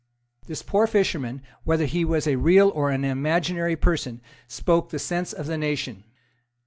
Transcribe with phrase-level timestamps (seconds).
[0.47, 5.31] This poor fisherman, whether he was a real or an imaginary person, spoke the sense
[5.31, 6.05] of the nation.